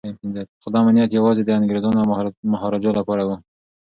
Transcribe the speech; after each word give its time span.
خو 0.61 0.67
دا 0.73 0.77
امنیت 0.83 1.11
یوازې 1.13 1.41
د 1.45 1.49
انګریزانو 1.59 1.99
او 2.01 2.07
مهاراجا 2.53 2.91
لپاره 2.99 3.23
و. 3.27 3.29